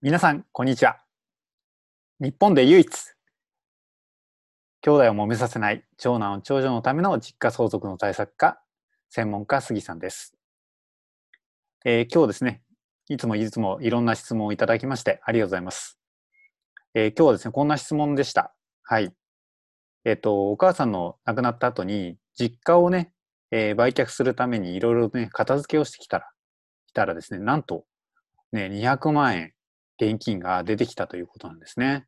[0.00, 1.00] 皆さん、こんにちは。
[2.20, 2.88] 日本で唯一、
[4.80, 8.62] 兄弟を揉めさせない長男、長女のための実家相続の対策課、
[9.10, 10.36] 専門家、杉さんです。
[11.84, 12.62] えー、今日ですね、
[13.08, 15.98] いつもいつもいろんな質問をいただきましてありがとうございます。
[16.94, 18.54] えー、今日はですね、こんな質問でした。
[18.84, 19.12] はい。
[20.04, 23.10] えっ、ー、と、お母さんの亡くなった後に、実家をね、
[23.50, 26.30] え売却するためにいろいろね、片付けをしてきたら、
[26.86, 27.84] 来たらですね、なんと、
[28.52, 29.52] ね、200万円
[30.00, 32.06] 現金が出てきたということなんですね。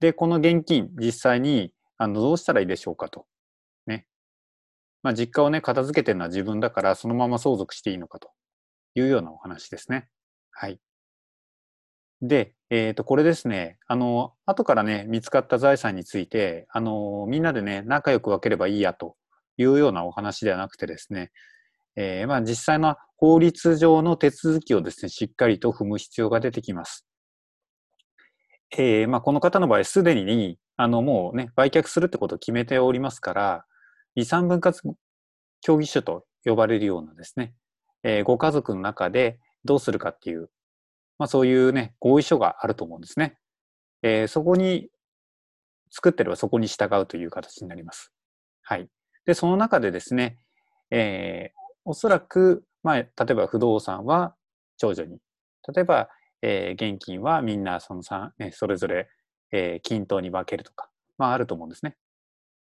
[0.00, 3.26] で、この現金、実際にあのどうしたらいいでしょうかと。
[3.86, 4.06] ね。
[5.02, 8.30] まあ、実家をね、片付けてるのは自分だから、そのまま相続していいのかと
[8.94, 10.08] いうようなお話ですね。
[10.50, 10.80] はい。
[12.22, 19.16] で、えっ、ー、と、これですね、あの、後からね、見つかった財産について、あの、みんなでね、仲良く分ければいいやと
[19.58, 21.30] いうようなお話ではなくてですね、
[21.96, 27.06] えー、まあ実際の法律上の手続きをですね、しっかりと踏む必要が出てきます。
[28.76, 33.64] えー、まあこの方の場合、すでに、あの、もうね、売却するってことを決めておりますから、
[34.14, 34.96] 遺産分割
[35.62, 37.54] 協議書と呼ばれるようなですね、
[38.02, 40.50] えー、ご家族の中でどうするかっていう、
[41.18, 43.38] まあそういうね、合意書があると思うんですね。
[44.02, 44.90] えー、そこに
[45.90, 48.12] 作ってればそこに従うという形になります。
[48.62, 48.88] はい。
[49.24, 50.38] で、その中でですね、
[50.90, 54.34] えー、おそらく、まあ、例えば不動産は
[54.76, 55.18] 長女に、
[55.72, 56.10] 例えば、
[56.42, 59.08] えー、現金はみんなそのさ、ね、それぞれ、
[59.52, 61.96] えー、均等に分けるとか、まああると思うんですね。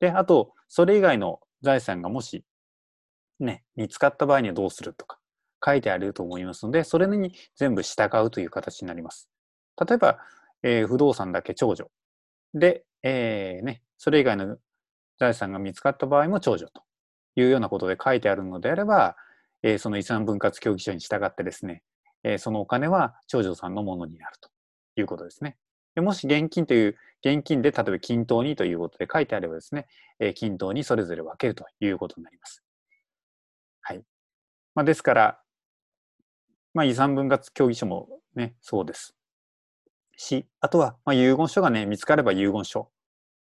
[0.00, 2.44] で、あと、それ以外の財産がもし、
[3.40, 5.18] ね、見つかった場合にはどうするとか
[5.64, 9.28] 書いてあると思いますので、それに全部従うという形になります。
[9.84, 10.18] 例えば、
[10.62, 11.90] えー、不動産だけ長女。
[12.54, 14.58] で、えー、ね、それ以外の
[15.18, 16.82] 財産が見つかった場合も長女と。
[17.36, 19.16] いうようなことで書いてあるのであれば、
[19.62, 21.82] えー、その遺産分割協議書に従ってですね、
[22.24, 24.50] えー、そのお金は長女さんのものになると
[25.00, 25.56] いうことですね。
[25.94, 29.86] でもし現金という、現金で例えば均等にということで書いてあればですね、
[30.20, 32.62] えー、均等にそれぞれ分けるということになります。
[33.82, 34.02] はい。
[34.74, 35.40] まあ、ですから、
[36.74, 39.16] まあ、遺産分割協議書もね、そうです。
[40.16, 42.90] し、あとは、まあ、遺言書がね、見つかれば遺言書、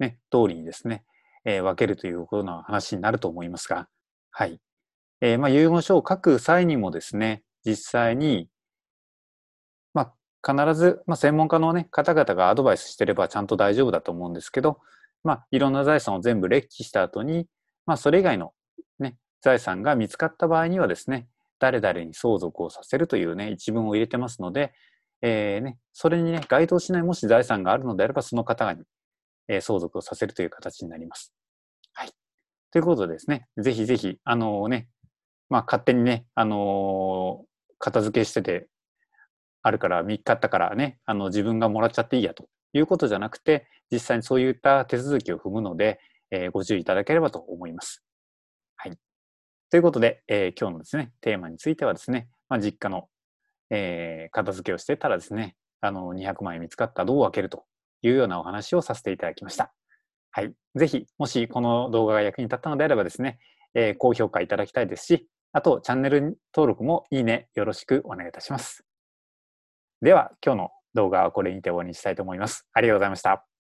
[0.01, 1.05] ね、通りにですね、
[1.45, 3.89] えー、分けるということの話になると思いますが、
[4.31, 4.61] はい。
[5.21, 8.49] えー、まあ、遺言書を書く際にもですね、実際に、
[9.95, 14.79] まあ、必ず、まあ、専門家のね、方々がアドバイスしてればちゃんと大丈夫だと思うんですけど、
[15.25, 17.47] まあ、いろんな財産を全部列記した後に、
[17.87, 18.53] まあ、それ以外の
[18.99, 21.29] ね、財産が見つかった場合にはですね、
[21.59, 24.73] 誰々に相続をさせるというね、一文を入れてますので、
[25.23, 28.83] えーね、それにね、該当しないもし財産があるのであれば、その方に
[29.49, 31.33] え相続をさせるという形になります。
[31.93, 32.13] はい。
[32.71, 34.89] ということでですね、ぜひぜひ、あのー、ね、
[35.49, 37.47] まあ、勝手にね、あのー、
[37.79, 38.69] 片付けしてて、
[39.63, 48.03] あるから3日あったからね、あの自分がもらっちゃっていいやということじゃなくて、実際にそういった手続きを踏むので、えー、ご注意いただければと思います。
[48.77, 48.97] はい。
[49.71, 53.09] ということで、えー、今日のですね、テーマについてはですね、まあ、実家の、
[53.71, 57.65] えー、片付けをしてたらですね、あの200万円見つかったらどう分けると
[58.03, 59.73] いうようなお話をさせていただきました。
[60.31, 60.53] はい。
[60.75, 63.39] ぜひ、もしこの動画が役に立ったのであればですね、
[63.75, 68.85] えー、高評価いただきたいですし、あと、チャンネル登録もいいね、よろしくお願いいたします。
[70.01, 72.67] では、今日の動画はこれにて終わりにしたいと思います。
[72.73, 73.52] ありがとうございました。